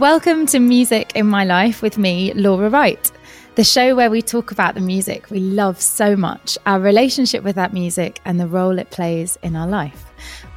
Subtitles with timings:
[0.00, 3.12] Welcome to Music in My Life with me, Laura Wright,
[3.54, 7.54] the show where we talk about the music we love so much, our relationship with
[7.54, 10.06] that music, and the role it plays in our life.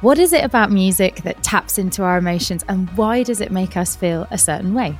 [0.00, 3.76] What is it about music that taps into our emotions, and why does it make
[3.76, 4.98] us feel a certain way?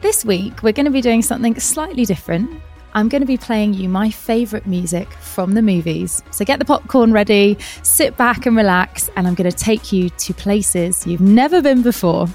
[0.00, 2.58] This week, we're going to be doing something slightly different.
[2.94, 6.22] I'm going to be playing you my favourite music from the movies.
[6.30, 10.08] So get the popcorn ready, sit back and relax, and I'm going to take you
[10.08, 12.28] to places you've never been before.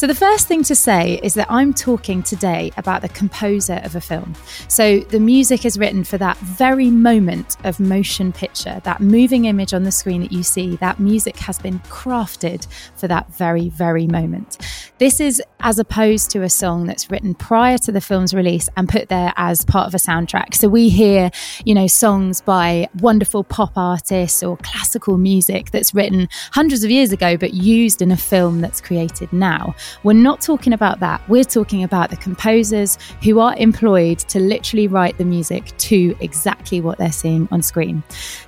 [0.00, 3.94] So, the first thing to say is that I'm talking today about the composer of
[3.94, 4.34] a film.
[4.66, 9.74] So, the music is written for that very moment of motion picture, that moving image
[9.74, 10.76] on the screen that you see.
[10.76, 14.56] That music has been crafted for that very, very moment.
[14.96, 18.88] This is as opposed to a song that's written prior to the film's release and
[18.88, 20.54] put there as part of a soundtrack.
[20.54, 21.30] So, we hear,
[21.66, 27.12] you know, songs by wonderful pop artists or classical music that's written hundreds of years
[27.12, 29.74] ago but used in a film that's created now.
[30.02, 31.20] We're not talking about that.
[31.28, 36.80] We're talking about the composers who are employed to literally write the music to exactly
[36.80, 38.02] what they're seeing on screen.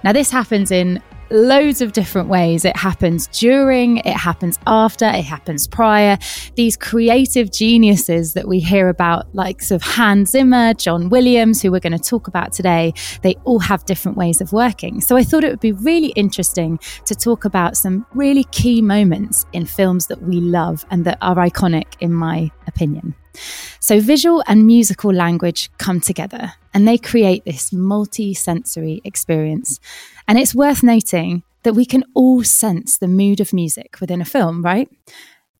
[0.04, 2.64] Now, this happens in loads of different ways.
[2.64, 6.18] It happens during, it happens after, it happens prior.
[6.54, 11.72] These creative geniuses that we hear about, like sort of Hans Zimmer, John Williams, who
[11.72, 12.92] we're going to talk about today,
[13.22, 15.00] they all have different ways of working.
[15.00, 19.46] So I thought it would be really interesting to talk about some really key moments
[19.52, 23.14] in films that we love and that are iconic, in my opinion.
[23.80, 29.80] So, visual and musical language come together and they create this multi sensory experience.
[30.28, 34.26] And it's worth noting that we can all sense the mood of music within a
[34.26, 34.88] film, right?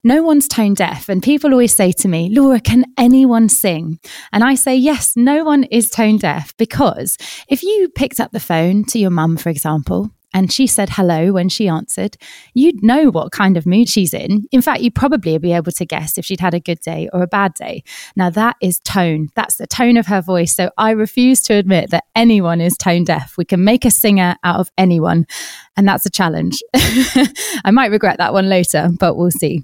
[0.04, 1.08] No one's tone deaf.
[1.08, 4.00] And people always say to me, Laura, can anyone sing?
[4.32, 7.16] And I say, yes, no one is tone deaf because
[7.48, 11.32] if you picked up the phone to your mum, for example, and she said hello
[11.32, 12.16] when she answered,
[12.54, 14.46] you'd know what kind of mood she's in.
[14.50, 17.22] In fact, you'd probably be able to guess if she'd had a good day or
[17.22, 17.84] a bad day.
[18.16, 19.28] Now, that is tone.
[19.34, 20.54] That's the tone of her voice.
[20.54, 23.36] So I refuse to admit that anyone is tone deaf.
[23.36, 25.26] We can make a singer out of anyone.
[25.76, 26.60] And that's a challenge.
[26.74, 29.62] I might regret that one later, but we'll see.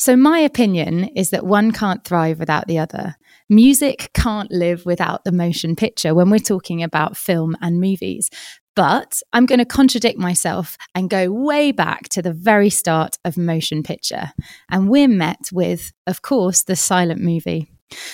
[0.00, 3.16] So, my opinion is that one can't thrive without the other.
[3.50, 8.30] Music can't live without the motion picture when we're talking about film and movies.
[8.76, 13.36] But I'm going to contradict myself and go way back to the very start of
[13.36, 14.32] motion picture.
[14.70, 17.70] And we're met with, of course, the silent movie.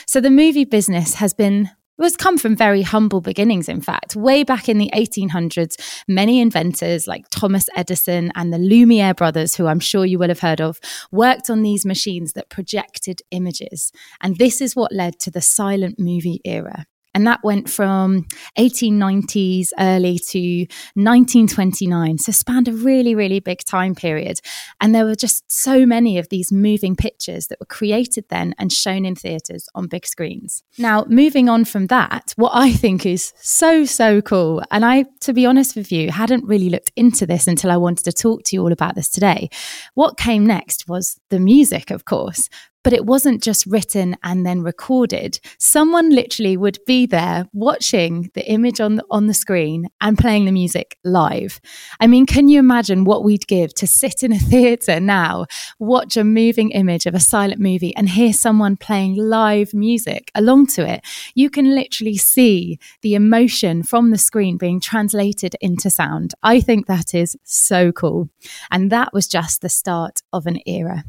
[0.06, 4.14] So the movie business has been was come from very humble beginnings, in fact.
[4.14, 9.66] Way back in the 1800s, many inventors like Thomas Edison and the Lumiere brothers, who
[9.66, 10.78] I'm sure you will have heard of,
[11.10, 13.92] worked on these machines that projected images.
[14.20, 16.86] And this is what led to the silent movie era.
[17.16, 18.26] And that went from
[18.58, 20.58] 1890s early to
[20.96, 22.18] 1929.
[22.18, 24.40] So spanned a really, really big time period.
[24.82, 28.70] And there were just so many of these moving pictures that were created then and
[28.70, 30.62] shown in theatres on big screens.
[30.76, 35.32] Now, moving on from that, what I think is so, so cool, and I, to
[35.32, 38.56] be honest with you, hadn't really looked into this until I wanted to talk to
[38.56, 39.48] you all about this today.
[39.94, 42.50] What came next was the music, of course,
[42.86, 45.40] but it wasn't just written and then recorded.
[45.58, 50.44] Someone literally would be there watching the image on the, on the screen and playing
[50.44, 51.60] the music live.
[51.98, 55.46] I mean, can you imagine what we'd give to sit in a theatre now,
[55.80, 60.68] watch a moving image of a silent movie and hear someone playing live music along
[60.68, 61.04] to it?
[61.34, 66.34] You can literally see the emotion from the screen being translated into sound.
[66.44, 68.28] I think that is so cool.
[68.70, 71.02] And that was just the start of an era.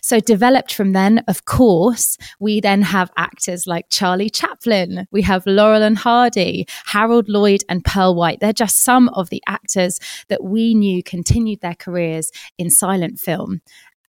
[0.00, 5.46] So, developed from then, of course, we then have actors like Charlie Chaplin, we have
[5.46, 8.40] Laurel and Hardy, Harold Lloyd, and Pearl White.
[8.40, 13.60] They're just some of the actors that we knew continued their careers in silent film.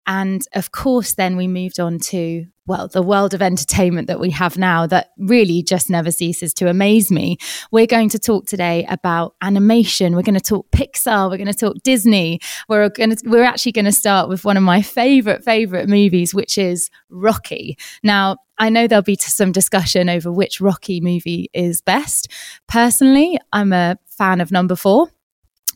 [0.07, 4.29] And of course, then we moved on to, well, the world of entertainment that we
[4.31, 7.37] have now that really just never ceases to amaze me.
[7.71, 10.15] We're going to talk today about animation.
[10.15, 11.29] We're going to talk Pixar.
[11.29, 12.39] We're going to talk Disney.
[12.69, 16.33] We're going to, we're actually going to start with one of my favorite, favorite movies,
[16.33, 17.77] which is Rocky.
[18.01, 22.31] Now, I know there'll be some discussion over which Rocky movie is best.
[22.67, 25.09] Personally, I'm a fan of number four,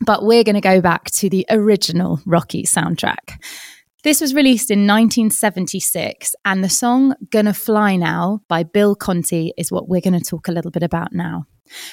[0.04, 3.38] but we're going to go back to the original Rocky soundtrack.
[4.02, 9.70] This was released in 1976, and the song Gonna Fly Now by Bill Conti is
[9.70, 11.44] what we're going to talk a little bit about now.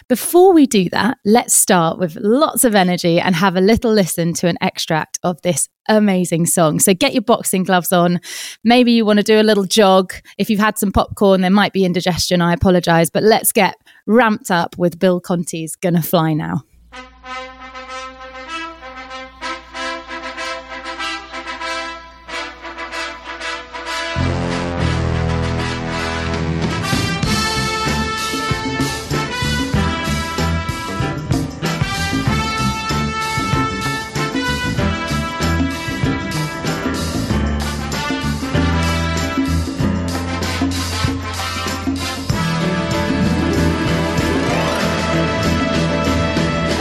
[0.07, 4.33] Before we do that, let's start with lots of energy and have a little listen
[4.33, 6.79] to an extract of this amazing song.
[6.79, 8.21] So get your boxing gloves on.
[8.63, 10.11] Maybe you want to do a little jog.
[10.39, 12.41] If you've had some popcorn, there might be indigestion.
[12.41, 13.75] I apologize, but let's get
[14.07, 16.63] ramped up with Bill Conti's Gonna Fly Now.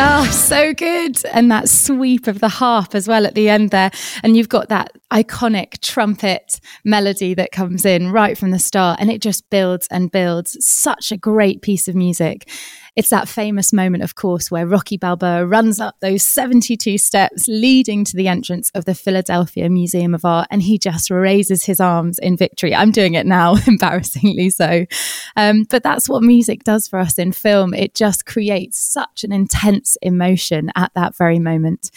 [0.01, 1.17] Oh, so good.
[1.33, 3.91] And that sweep of the harp as well at the end there.
[4.23, 9.11] And you've got that iconic trumpet melody that comes in right from the start and
[9.11, 10.57] it just builds and builds.
[10.65, 12.49] Such a great piece of music.
[12.99, 18.05] It's that famous moment, of course, where Rocky Balboa runs up those 72 steps leading
[18.05, 22.19] to the entrance of the Philadelphia Museum of Art and he just raises his arms
[22.19, 22.75] in victory.
[22.75, 24.85] I'm doing it now, embarrassingly so.
[25.37, 27.73] Um, but that's what music does for us in film.
[27.73, 31.93] It just creates such an intense emotion at that very moment.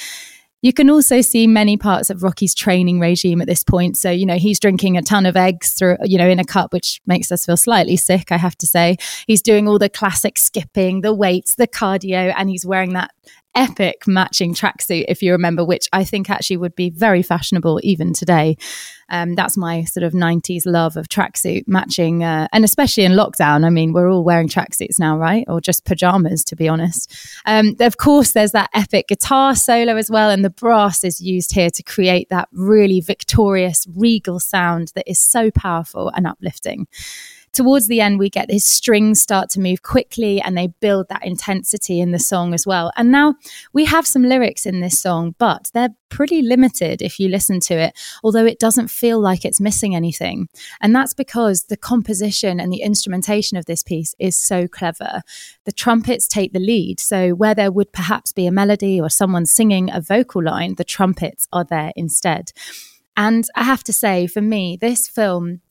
[0.61, 3.97] You can also see many parts of Rocky's training regime at this point.
[3.97, 6.71] So, you know, he's drinking a ton of eggs through, you know, in a cup,
[6.71, 8.97] which makes us feel slightly sick, I have to say.
[9.25, 13.11] He's doing all the classic skipping, the weights, the cardio, and he's wearing that
[13.55, 18.13] epic matching tracksuit, if you remember, which I think actually would be very fashionable even
[18.13, 18.57] today.
[19.09, 23.65] Um, that's my sort of 90s love of tracksuit matching, uh, and especially in lockdown.
[23.65, 25.43] I mean, we're all wearing tracksuits now, right?
[25.49, 27.13] Or just pajamas, to be honest.
[27.45, 31.53] Um, of course, there's that epic guitar solo as well, and the brass is used
[31.53, 36.87] here to create that really victorious, regal sound that is so powerful and uplifting
[37.53, 41.25] towards the end, we get his strings start to move quickly and they build that
[41.25, 42.91] intensity in the song as well.
[42.95, 43.35] And now
[43.73, 47.73] we have some lyrics in this song, but they're pretty limited if you listen to
[47.73, 50.47] it, although it doesn't feel like it's missing anything.
[50.81, 55.21] And that's because the composition and the instrumentation of this piece is so clever.
[55.65, 56.99] The trumpets take the lead.
[56.99, 60.83] So where there would perhaps be a melody or someone singing a vocal line, the
[60.83, 62.51] trumpets are there instead.
[63.17, 65.61] And I have to say, for me, this film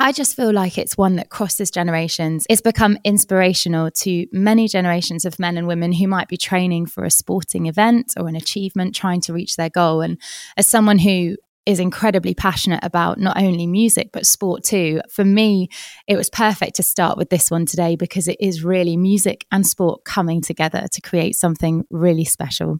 [0.00, 2.46] I just feel like it's one that crosses generations.
[2.48, 7.04] It's become inspirational to many generations of men and women who might be training for
[7.04, 10.00] a sporting event or an achievement, trying to reach their goal.
[10.00, 10.20] And
[10.56, 11.36] as someone who
[11.68, 15.02] is incredibly passionate about not only music but sport too.
[15.10, 15.68] For me,
[16.06, 19.66] it was perfect to start with this one today because it is really music and
[19.66, 22.78] sport coming together to create something really special.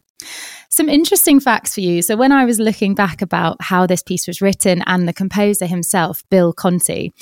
[0.69, 2.01] Some interesting facts for you.
[2.01, 5.67] So, when I was looking back about how this piece was written and the composer
[5.67, 7.13] himself, Bill Conti,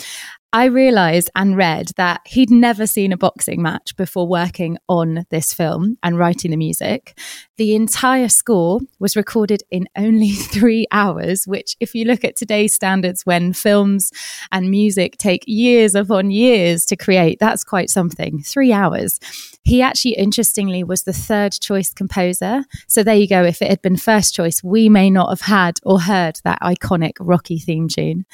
[0.53, 5.53] I realized and read that he'd never seen a boxing match before working on this
[5.53, 7.19] film and writing the music.
[7.57, 12.73] The entire score was recorded in only three hours, which, if you look at today's
[12.73, 14.11] standards, when films
[14.51, 18.43] and music take years upon years to create, that's quite something.
[18.43, 19.19] Three hours.
[19.63, 22.63] He actually, interestingly, was the third choice composer.
[22.87, 23.43] So there you go.
[23.43, 27.13] If it had been first choice, we may not have had or heard that iconic
[27.19, 28.25] Rocky theme tune.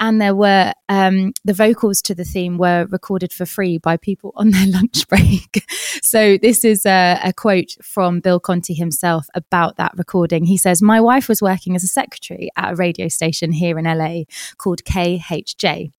[0.00, 4.32] And there were um, the vocals to the theme were recorded for free by people
[4.34, 5.64] on their lunch break.
[6.02, 10.44] so this is a, a quote from Bill Conti himself about that recording.
[10.44, 13.86] He says, "My wife was working as a secretary at a radio station here in
[13.86, 14.24] LA
[14.56, 15.90] called KHJ."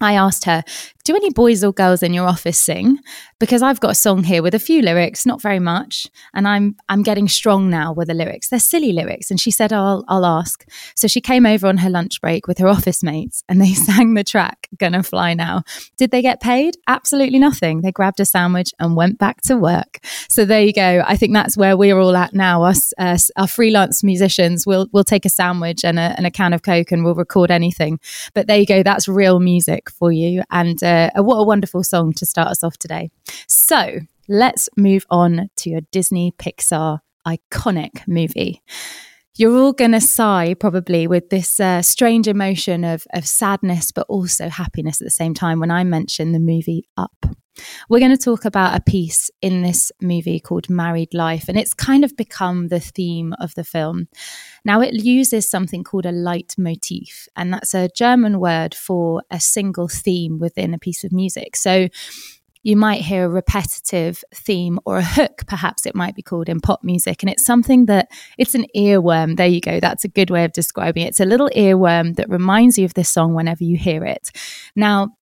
[0.00, 0.64] I asked her,
[1.04, 2.98] do any boys or girls in your office sing?
[3.38, 6.76] Because I've got a song here with a few lyrics, not very much, and I'm
[6.88, 8.48] I'm getting strong now with the lyrics.
[8.48, 9.30] They're silly lyrics.
[9.30, 10.66] And she said, I'll I'll ask.
[10.96, 14.14] So she came over on her lunch break with her office mates and they sang
[14.14, 15.62] the track Gonna Fly Now.
[15.98, 16.78] Did they get paid?
[16.88, 17.82] Absolutely nothing.
[17.82, 19.98] They grabbed a sandwich and went back to work.
[20.30, 21.02] So there you go.
[21.06, 22.62] I think that's where we're all at now.
[22.62, 26.54] Us, uh, our freelance musicians, we'll we'll take a sandwich and a, and a can
[26.54, 28.00] of Coke and we'll record anything.
[28.32, 28.82] But there you go.
[28.82, 30.42] That's real music for you.
[30.50, 33.10] And uh, what a wonderful song to start us off today.
[33.48, 38.62] So let's move on to your Disney Pixar iconic movie.
[39.36, 44.06] You're all going to sigh probably with this uh, strange emotion of, of sadness, but
[44.08, 47.26] also happiness at the same time when I mention the movie Up.
[47.88, 51.74] We're going to talk about a piece in this movie called Married Life, and it's
[51.74, 54.08] kind of become the theme of the film.
[54.64, 59.88] Now, it uses something called a leitmotif, and that's a German word for a single
[59.88, 61.56] theme within a piece of music.
[61.56, 61.88] So,
[62.64, 66.60] you might hear a repetitive theme or a hook, perhaps it might be called in
[66.60, 67.22] pop music.
[67.22, 68.08] And it's something that
[68.38, 69.36] it's an earworm.
[69.36, 69.80] There you go.
[69.80, 71.08] That's a good way of describing it.
[71.10, 74.30] It's a little earworm that reminds you of this song whenever you hear it.
[74.74, 75.14] Now,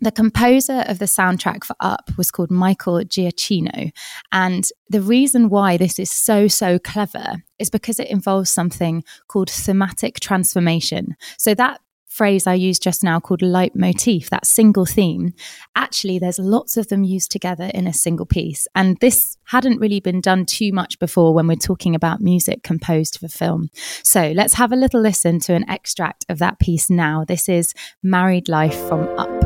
[0.00, 3.92] the composer of the soundtrack for Up was called Michael Giacchino.
[4.32, 9.50] And the reason why this is so, so clever is because it involves something called
[9.50, 11.16] thematic transformation.
[11.38, 11.80] So that
[12.14, 15.34] phrase I used just now called leitmotif, that single theme,
[15.74, 18.68] actually, there's lots of them used together in a single piece.
[18.74, 23.18] And this hadn't really been done too much before when we're talking about music composed
[23.18, 23.68] for film.
[24.04, 27.24] So let's have a little listen to an extract of that piece now.
[27.26, 29.43] This is Married Life from Up.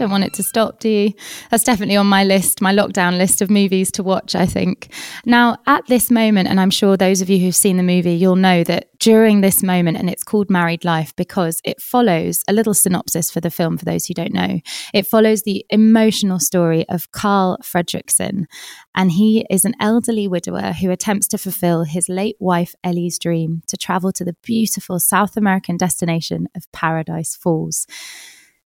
[0.00, 1.12] Don't want it to stop, do you?
[1.50, 4.90] That's definitely on my list, my lockdown list of movies to watch, I think.
[5.26, 8.36] Now, at this moment, and I'm sure those of you who've seen the movie, you'll
[8.36, 12.72] know that during this moment, and it's called Married Life because it follows a little
[12.72, 14.60] synopsis for the film for those who don't know.
[14.94, 18.46] It follows the emotional story of Carl Fredricksen,
[18.94, 23.62] and he is an elderly widower who attempts to fulfill his late wife Ellie's dream
[23.66, 27.86] to travel to the beautiful South American destination of Paradise Falls.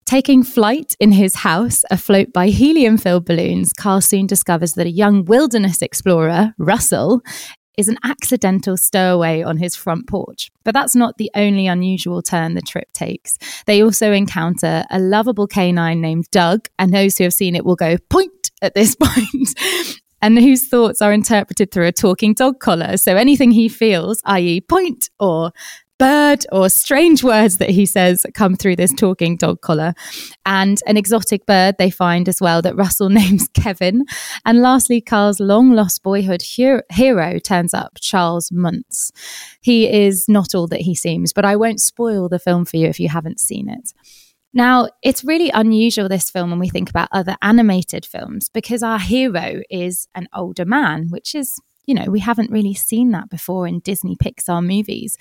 [0.05, 4.91] Taking flight in his house afloat by helium filled balloons, Carl soon discovers that a
[4.91, 7.21] young wilderness explorer, Russell,
[7.77, 10.51] is an accidental stowaway on his front porch.
[10.63, 13.37] But that's not the only unusual turn the trip takes.
[13.65, 17.75] They also encounter a lovable canine named Doug, and those who have seen it will
[17.75, 19.49] go point at this point.
[20.21, 22.95] and whose thoughts are interpreted through a talking dog collar.
[22.95, 25.51] So anything he feels, i.e., point or
[26.03, 29.93] bird or strange words that he says come through this talking dog collar.
[30.45, 34.03] And an exotic bird they find as well that Russell names Kevin.
[34.45, 39.13] And lastly, Carl's long lost boyhood hero turns up, Charles Muntz.
[39.61, 42.87] He is not all that he seems, but I won't spoil the film for you
[42.87, 43.93] if you haven't seen it.
[44.53, 48.99] Now, it's really unusual, this film, when we think about other animated films, because our
[48.99, 53.67] hero is an older man, which is you know, we haven't really seen that before
[53.67, 55.17] in Disney Pixar movies.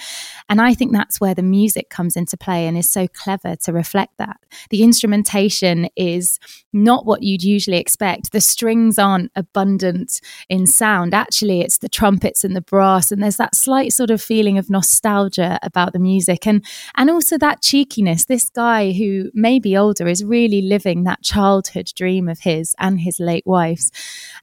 [0.49, 3.73] And I think that's where the music comes into play and is so clever to
[3.73, 4.37] reflect that.
[4.71, 6.39] The instrumentation is
[6.73, 8.33] not what you'd usually expect.
[8.33, 11.15] The strings aren't abundant in sound.
[11.15, 13.11] Actually, it's the trumpets and the brass.
[13.11, 16.65] And there's that slight sort of feeling of nostalgia about the music and,
[16.97, 18.27] and also that cheekiness.
[18.27, 23.01] This guy who may be older is really living that childhood dream of his and
[23.01, 23.91] his late wife's.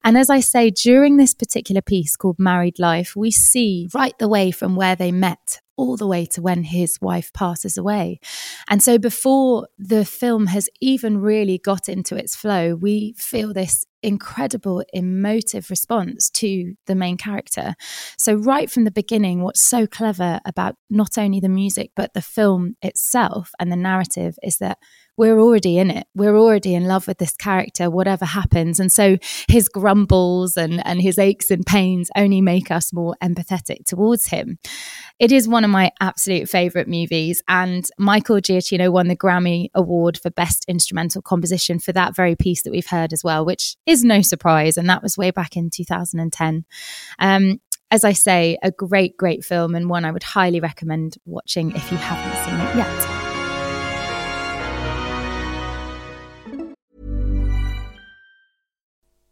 [0.03, 4.17] And as I say, during this particular piece, piece called Married Life, we see right
[4.17, 8.19] the way from where they met all the way to when his wife passes away.
[8.67, 13.85] And so before the film has even really got into its flow, we feel this
[14.01, 17.75] incredible emotive response to the main character.
[18.17, 22.21] So, right from the beginning, what's so clever about not only the music, but the
[22.21, 24.77] film itself and the narrative is that
[25.19, 26.07] we're already in it.
[26.15, 28.79] We're already in love with this character, whatever happens.
[28.79, 29.17] And so
[29.49, 34.59] his grumbles and, and his aches and pains only make us more empathetic towards him.
[35.19, 37.43] It is one of my absolute favorite movies.
[37.49, 42.63] And Michael Giacchino won the Grammy Award for Best Instrumental Composition for that very piece
[42.63, 44.77] that we've heard as well, which is no surprise.
[44.77, 46.63] And that was way back in 2010.
[47.19, 47.59] Um,
[47.91, 51.91] as I say, a great, great film and one I would highly recommend watching if
[51.91, 53.18] you haven't seen it yet.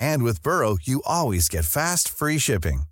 [0.00, 2.84] And with Burrow, you always get fast, free shipping.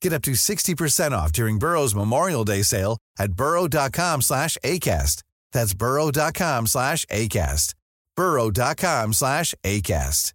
[0.00, 5.22] Get up to 60% off during Burrow's Memorial Day sale at burrow.com slash ACAST.
[5.52, 7.74] That's burrow.com slash ACAST.
[8.16, 10.32] burrow.com slash ACAST.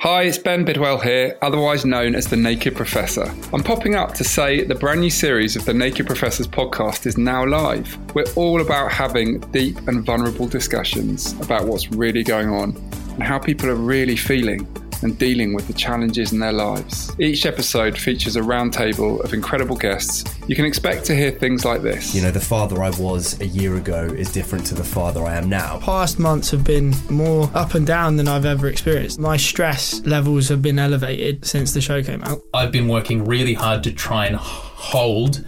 [0.00, 3.34] Hi, it's Ben Bidwell here, otherwise known as the Naked Professor.
[3.52, 7.18] I'm popping up to say the brand new series of the Naked Professors podcast is
[7.18, 7.98] now live.
[8.14, 12.76] We're all about having deep and vulnerable discussions about what's really going on
[13.18, 14.66] and how people are really feeling
[15.02, 17.12] and dealing with the challenges in their lives.
[17.18, 20.24] Each episode features a roundtable of incredible guests.
[20.46, 22.14] You can expect to hear things like this.
[22.14, 25.34] You know, the father I was a year ago is different to the father I
[25.34, 25.80] am now.
[25.80, 29.18] Past months have been more up and down than I've ever experienced.
[29.18, 32.40] My stress levels have been elevated since the show came out.
[32.54, 35.44] I've been working really hard to try and hold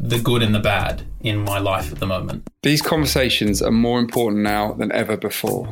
[0.00, 2.48] the good and the bad in my life at the moment.
[2.62, 5.68] These conversations are more important now than ever before.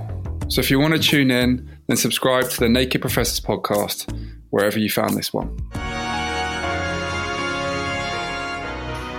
[0.49, 4.13] So if you want to tune in, then subscribe to the Naked Professors podcast
[4.51, 5.57] wherever you found this one.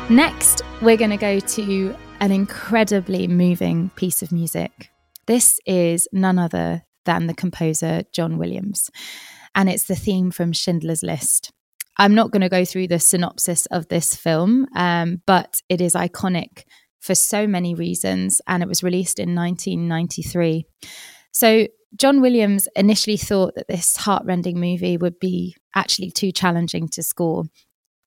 [0.10, 4.92] Next, we're going to go to an incredibly moving piece of music.
[5.26, 8.92] This is none other than the composer John Williams,
[9.56, 11.52] and it's the theme from Schindler's List.
[11.98, 15.96] I'm not going to go through the synopsis of this film, um, but it is
[15.96, 16.66] iconic
[17.00, 20.66] for so many reasons, and it was released in 1993.
[21.36, 21.68] So,
[21.98, 27.44] John Williams initially thought that this heartrending movie would be actually too challenging to score.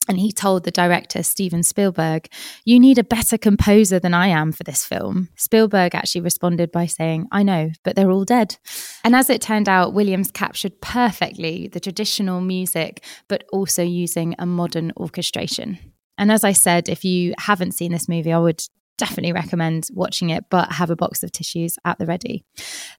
[0.07, 2.27] And he told the director, Steven Spielberg,
[2.65, 5.29] You need a better composer than I am for this film.
[5.35, 8.57] Spielberg actually responded by saying, I know, but they're all dead.
[9.03, 14.47] And as it turned out, Williams captured perfectly the traditional music, but also using a
[14.47, 15.77] modern orchestration.
[16.17, 18.63] And as I said, if you haven't seen this movie, I would
[18.99, 22.43] definitely recommend watching it, but have a box of tissues at the ready.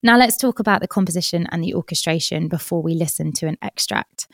[0.02, 4.26] Now, let's talk about the composition and the orchestration before we listen to an extract.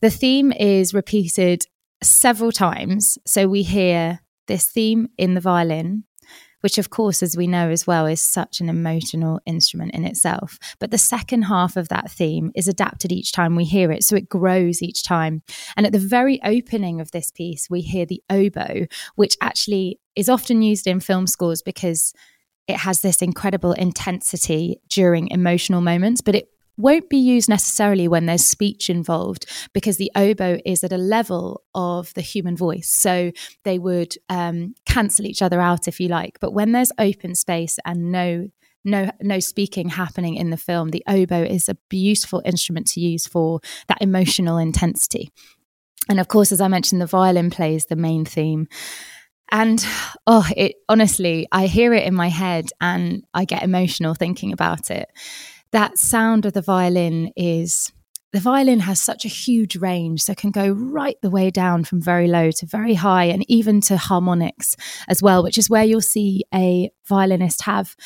[0.00, 1.66] The theme is repeated
[2.02, 3.18] several times.
[3.26, 6.04] So we hear this theme in the violin,
[6.62, 10.58] which, of course, as we know as well, is such an emotional instrument in itself.
[10.78, 14.04] But the second half of that theme is adapted each time we hear it.
[14.04, 15.42] So it grows each time.
[15.76, 20.28] And at the very opening of this piece, we hear the oboe, which actually is
[20.28, 22.12] often used in film scores because
[22.68, 28.26] it has this incredible intensity during emotional moments, but it won't be used necessarily when
[28.26, 32.88] there's speech involved because the oboe is at a level of the human voice.
[32.90, 33.32] So
[33.64, 36.38] they would um, cancel each other out, if you like.
[36.40, 38.48] But when there's open space and no
[38.82, 43.26] no no speaking happening in the film, the oboe is a beautiful instrument to use
[43.26, 45.30] for that emotional intensity.
[46.08, 48.68] And of course, as I mentioned, the violin plays the main theme.
[49.52, 49.84] And
[50.26, 54.90] oh, it honestly, I hear it in my head and I get emotional thinking about
[54.90, 55.08] it.
[55.72, 57.92] That sound of the violin is
[58.32, 61.82] the violin has such a huge range, so it can go right the way down
[61.82, 64.76] from very low to very high and even to harmonics
[65.08, 67.96] as well, which is where you'll see a violinist have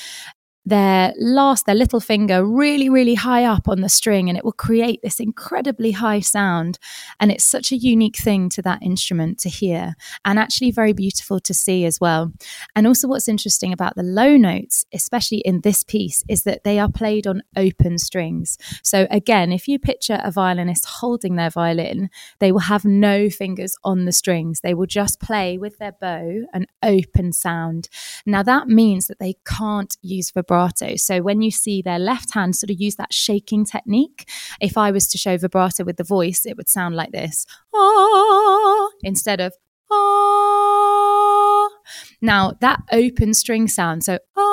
[0.66, 4.53] their last, their little finger really, really high up on the string, and it will
[4.53, 6.79] create this incredibly high sound.
[7.20, 11.38] And it's such a unique thing to that instrument to hear, and actually very beautiful
[11.40, 12.33] to see as well.
[12.74, 16.79] And also, what's interesting about the low notes, especially in this piece, is that they
[16.79, 18.57] are played on open strings.
[18.83, 23.77] So, again, if you picture a violinist holding their violin, they will have no fingers
[23.85, 24.61] on the strings.
[24.62, 27.88] They will just play with their bow an open sound.
[28.24, 30.97] Now, that means that they can't use vibrato vibrato.
[30.97, 34.29] So when you see their left hand sort of use that shaking technique,
[34.61, 38.88] if I was to show vibrato with the voice, it would sound like this ah,
[39.03, 39.55] instead of
[39.90, 41.69] ah.
[42.21, 44.43] Now that open string sound, so ah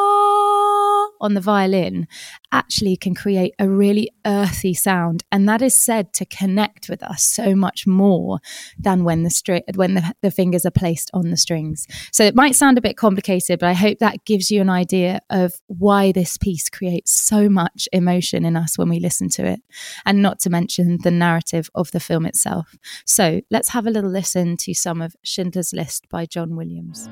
[1.22, 2.08] on the violin,
[2.52, 7.24] actually can create a really earthy sound, and that is said to connect with us
[7.24, 8.40] so much more
[8.78, 11.88] than when the string when the, the fingers are placed on the strings.
[12.12, 15.22] So it might sound a bit complicated, but I hope that gives you an idea
[15.30, 19.62] of why this piece creates so much emotion in us when we listen to it,
[20.06, 22.76] and not to mention the narrative of the film itself.
[23.06, 27.08] So let's have a little listen to some of Schindler's List by John Williams.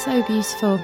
[0.00, 0.80] So beautiful.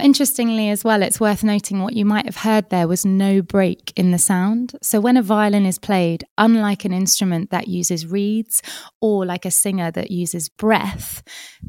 [0.00, 3.92] Interestingly, as well, it's worth noting what you might have heard there was no break
[3.96, 4.72] in the sound.
[4.82, 8.62] So, when a violin is played, unlike an instrument that uses reeds
[9.00, 11.22] or like a singer that uses breath,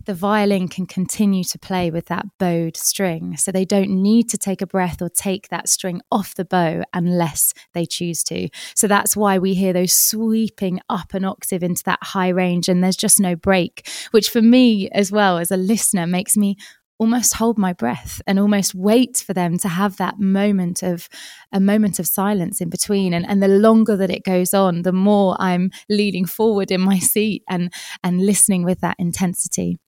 [0.06, 3.36] the violin can continue to play with that bowed string.
[3.38, 6.84] So, they don't need to take a breath or take that string off the bow
[6.94, 8.50] unless they choose to.
[8.76, 12.84] So, that's why we hear those sweeping up an octave into that high range, and
[12.84, 16.56] there's just no break, which for me as well as a listener makes me
[17.02, 21.10] almost hold my breath and almost wait for them to have that moment of
[21.52, 23.12] a moment of silence in between.
[23.12, 27.00] And, and the longer that it goes on the more i'm leaning forward in my
[27.00, 29.80] seat and and listening with that intensity.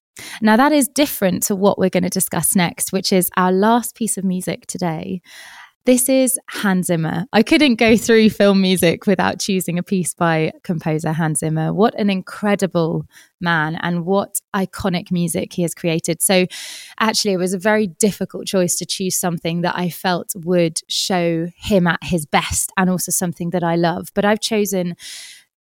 [0.42, 3.96] Now that is different to what we're going to discuss next which is our last
[3.96, 5.22] piece of music today
[5.86, 7.26] this is Hans Zimmer.
[7.34, 11.74] I couldn't go through film music without choosing a piece by composer Hans Zimmer.
[11.74, 13.06] What an incredible
[13.42, 16.22] man and what iconic music he has created.
[16.22, 16.46] So,
[17.00, 21.48] actually, it was a very difficult choice to choose something that I felt would show
[21.58, 24.08] him at his best and also something that I love.
[24.14, 24.96] But I've chosen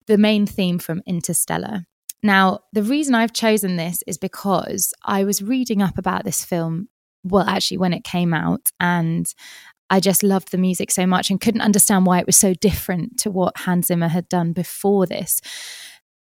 [0.08, 1.86] the main theme from Interstellar.
[2.24, 6.90] Now, the reason I've chosen this is because I was reading up about this film
[7.24, 9.32] well, actually, when it came out, and
[9.90, 13.18] I just loved the music so much and couldn't understand why it was so different
[13.20, 15.42] to what Hans Zimmer had done before this.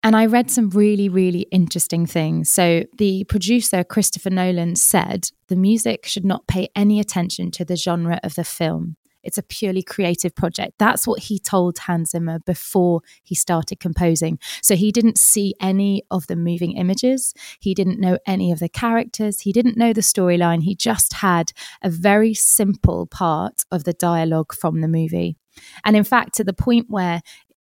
[0.02, 2.50] And I read some really, really interesting things.
[2.50, 7.76] So, the producer, Christopher Nolan, said the music should not pay any attention to the
[7.76, 8.96] genre of the film.
[9.22, 10.74] It's a purely creative project.
[10.78, 14.38] That's what he told Hans Zimmer before he started composing.
[14.62, 17.34] So he didn't see any of the moving images.
[17.60, 19.40] He didn't know any of the characters.
[19.40, 20.62] He didn't know the storyline.
[20.62, 21.52] He just had
[21.82, 25.36] a very simple part of the dialogue from the movie.
[25.84, 27.22] And in fact, to the point where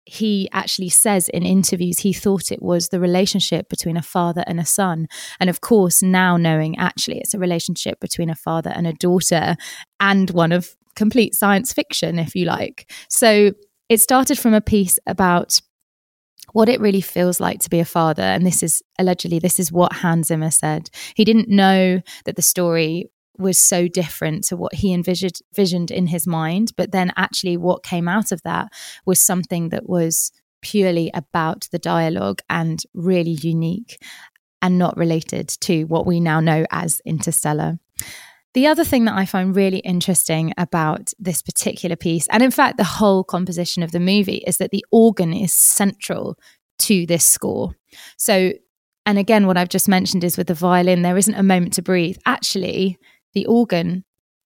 [0.06, 4.60] he actually says in interviews he thought it was the relationship between a father and
[4.60, 5.08] a son.
[5.40, 9.56] And of course, now knowing actually it's a relationship between a father and a daughter
[10.00, 12.90] and one of complete science fiction, if you like.
[13.08, 13.52] So
[13.88, 15.60] it started from a piece about
[16.52, 18.22] what it really feels like to be a father.
[18.22, 20.90] And this is allegedly, this is what Hans Zimmer said.
[21.14, 26.26] He didn't know that the story was so different to what he envisioned, in his
[26.26, 26.72] mind.
[26.76, 28.68] But then actually, what came out of that
[29.04, 30.30] was something that was
[30.62, 34.00] purely about the dialogue and really unique
[34.62, 37.78] and not related to what we now know as Interstellar.
[38.54, 42.76] The other thing that I find really interesting about this particular piece, and in fact,
[42.76, 46.38] the whole composition of the movie, is that the organ is central
[46.78, 47.74] to this score.
[48.16, 48.52] So,
[49.06, 51.82] and again, what I've just mentioned is with the violin, there isn't a moment to
[51.82, 52.16] breathe.
[52.26, 52.96] Actually,
[53.32, 54.04] the organ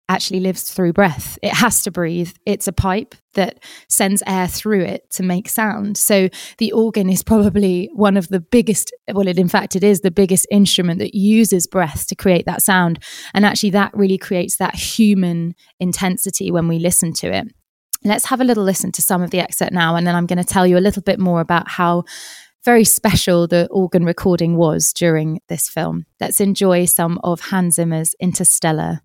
[0.09, 1.38] actually lives through breath.
[1.42, 2.33] It has to breathe.
[2.47, 5.97] It's a pipe that sends air through it to make sound.
[5.97, 10.01] So the organ is probably one of the biggest, well, it, in fact, it is
[10.01, 13.03] the biggest instrument that uses breath to create that sound.
[13.35, 17.47] And actually, that really creates that human intensity when we listen to it.
[18.05, 20.38] Let's have a little listen to some of the excerpt now, and then I'm going
[20.38, 22.05] to tell you a little bit more about how
[22.64, 26.07] very special the organ recording was during this film.
[26.21, 29.01] Let's enjoy some of Hans Zimmer's Interstellar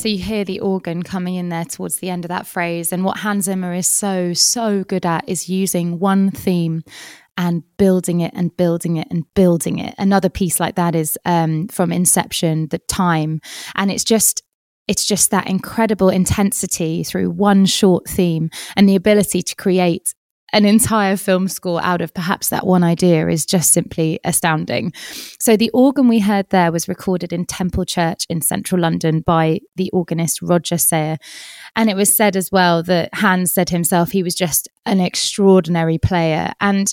[0.00, 2.90] So you hear the organ coming in there towards the end of that phrase.
[2.90, 6.84] And what Hans Zimmer is so, so good at is using one theme
[7.36, 9.94] and building it and building it and building it.
[9.98, 13.42] Another piece like that is um, from Inception, The Time.
[13.74, 14.42] And it's just
[14.88, 20.14] it's just that incredible intensity through one short theme and the ability to create
[20.52, 24.92] an entire film score out of perhaps that one idea is just simply astounding.
[25.38, 29.60] So, the organ we heard there was recorded in Temple Church in central London by
[29.76, 31.16] the organist Roger Sayer.
[31.76, 35.98] And it was said as well that Hans said himself he was just an extraordinary
[35.98, 36.52] player.
[36.60, 36.92] And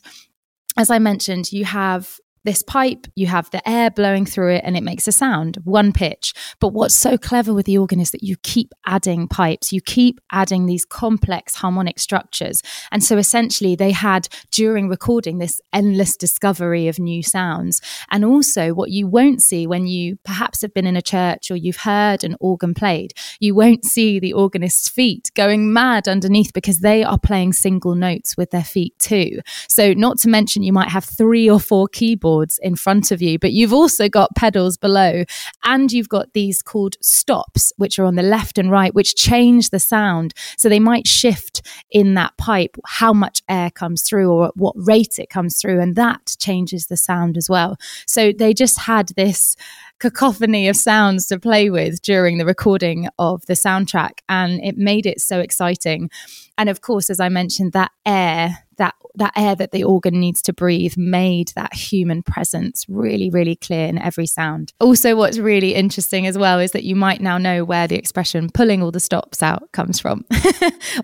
[0.77, 4.77] as I mentioned, you have this pipe, you have the air blowing through it and
[4.77, 6.33] it makes a sound, one pitch.
[6.59, 10.19] But what's so clever with the organ is that you keep adding pipes, you keep
[10.31, 12.61] adding these complex harmonic structures.
[12.91, 17.81] And so essentially, they had during recording this endless discovery of new sounds.
[18.11, 21.55] And also, what you won't see when you perhaps have been in a church or
[21.57, 26.79] you've heard an organ played, you won't see the organist's feet going mad underneath because
[26.79, 29.39] they are playing single notes with their feet too.
[29.67, 33.39] So, not to mention, you might have three or four keyboards in front of you,
[33.39, 35.23] but you've also got pedals below
[35.63, 39.69] and you've got these called stops, which are on the left and right, which change
[39.69, 40.33] the sound.
[40.57, 44.75] So they might shift in that pipe how much air comes through or at what
[44.77, 45.81] rate it comes through.
[45.81, 47.77] And that changes the sound as well.
[48.05, 49.55] So they just had this
[49.99, 54.19] cacophony of sounds to play with during the recording of the soundtrack.
[54.29, 56.09] And it made it so exciting.
[56.57, 60.41] And of course, as I mentioned, that air that that air that the organ needs
[60.43, 64.73] to breathe made that human presence really really clear in every sound.
[64.79, 68.49] Also what's really interesting as well is that you might now know where the expression
[68.49, 70.25] pulling all the stops out comes from.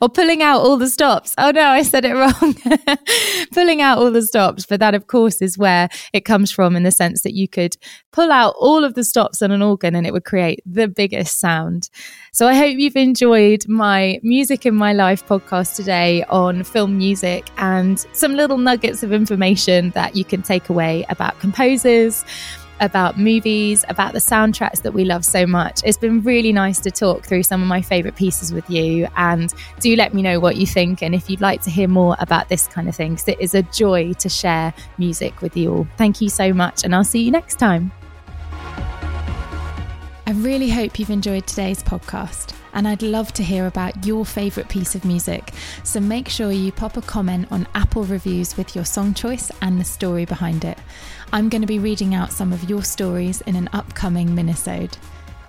[0.02, 1.34] Or pulling out all the stops.
[1.38, 2.56] Oh no i said it wrong.
[3.54, 4.66] Pulling out all the stops.
[4.66, 7.78] But that of course is where it comes from in the sense that you could
[8.12, 11.40] pull out all of the stops on an organ and it would create the biggest
[11.40, 11.90] sound.
[12.32, 17.50] So i hope you've enjoyed my music in my life podcast today on film music
[17.58, 22.26] and some little nuggets of information that you can take away about composers,
[22.80, 25.82] about movies, about the soundtracks that we love so much.
[25.86, 29.08] It's been really nice to talk through some of my favorite pieces with you.
[29.16, 32.18] And do let me know what you think and if you'd like to hear more
[32.20, 35.74] about this kind of thing, because it is a joy to share music with you
[35.74, 35.88] all.
[35.98, 37.92] Thank you so much, and I'll see you next time.
[40.26, 44.70] I really hope you've enjoyed today's podcast and I'd love to hear about your favourite
[44.70, 45.52] piece of music.
[45.84, 49.80] So make sure you pop a comment on Apple reviews with your song choice and
[49.80, 50.78] the story behind it.
[51.32, 54.98] I'm going to be reading out some of your stories in an upcoming minisode.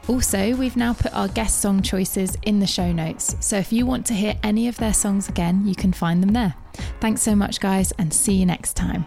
[0.07, 3.87] Also, we've now put our guest song choices in the show notes, so if you
[3.87, 6.55] want to hear any of their songs again, you can find them there.
[7.01, 9.07] Thanks so much, guys, and see you next time.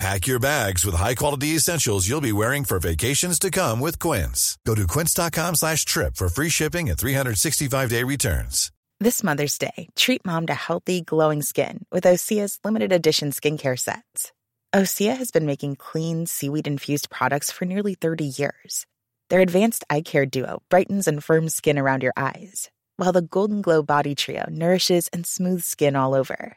[0.00, 4.58] Pack your bags with high-quality essentials you'll be wearing for vacations to come with Quince.
[4.66, 8.72] Go to quince.com slash trip for free shipping and 365-day returns.
[9.00, 14.32] This Mother's Day, treat mom to healthy, glowing skin with Osea's limited edition skincare sets.
[14.74, 18.86] Osea has been making clean, seaweed-infused products for nearly 30 years.
[19.30, 23.62] Their advanced eye care duo brightens and firms skin around your eyes, while the Golden
[23.62, 26.56] Glow Body Trio nourishes and smooths skin all over.